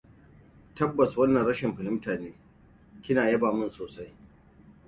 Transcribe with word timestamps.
Tabbas 0.79 1.11
wannan 1.17 1.45
rashin 1.49 1.75
fahimta 1.75 2.15
ne. 2.15 2.33
Kina 3.03 3.29
yaba 3.29 3.53
min 3.53 3.69
sosai. 3.69 4.09